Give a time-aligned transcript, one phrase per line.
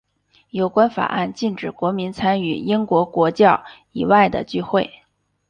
[0.49, 4.89] 有关法案禁止国民参与英国国教以外的聚会。